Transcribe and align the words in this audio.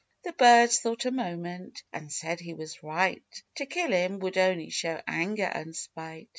The 0.23 0.33
birds 0.33 0.79
thought 0.79 1.05
a 1.05 1.11
moment, 1.11 1.83
and 1.93 2.11
said 2.11 2.39
he 2.39 2.55
was 2.55 2.81
right; 2.81 3.21
To 3.57 3.67
kill 3.67 3.91
him, 3.91 4.17
would 4.21 4.35
only 4.39 4.71
show 4.71 4.99
anger 5.05 5.45
and 5.45 5.75
spite. 5.75 6.29